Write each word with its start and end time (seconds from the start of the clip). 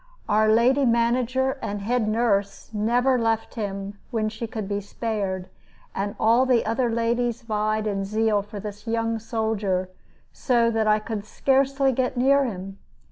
Our 0.27 0.47
lady 0.49 0.83
manager 0.83 1.59
and 1.61 1.79
head 1.83 2.07
nurse 2.07 2.71
never 2.73 3.19
left 3.19 3.53
him 3.53 3.99
when 4.09 4.29
she 4.29 4.47
could 4.47 4.67
be 4.67 4.81
spared, 4.81 5.47
and 5.93 6.15
all 6.19 6.47
the 6.47 6.65
other 6.65 6.89
ladies 6.89 7.43
vied 7.43 7.85
in 7.85 8.03
zeal 8.03 8.41
for 8.41 8.59
this 8.59 8.87
young 8.87 9.19
soldier, 9.19 9.89
so 10.33 10.71
that 10.71 10.87
I 10.87 10.97
could 10.97 11.23
scarcely 11.23 11.91
get 11.91 12.17
near 12.17 12.45
him. 12.45 12.79